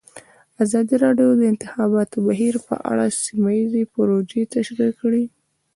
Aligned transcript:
ازادي 0.63 0.95
راډیو 1.05 1.29
د 1.35 1.39
د 1.39 1.43
انتخاباتو 1.53 2.17
بهیر 2.27 2.55
په 2.67 2.75
اړه 2.91 3.05
سیمه 3.23 3.51
ییزې 3.59 3.83
پروژې 3.93 4.43
تشریح 4.55 4.91
کړې. 5.01 5.23